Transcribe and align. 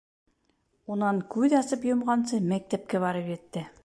Унан 0.95 1.19
күҙ 1.35 1.55
асып 1.59 1.85
йомғансы 1.91 2.41
мәктәпкә 2.55 3.03
барып 3.05 3.31
етте. 3.37 3.65